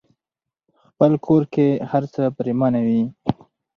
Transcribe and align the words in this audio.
خپل 0.87 1.11
کور 1.25 1.43
کې 1.53 1.67
هرڅه 1.91 2.23
پريمانه 2.37 2.79
وي. 2.87 3.01